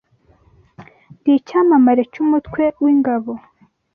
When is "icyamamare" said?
1.39-2.03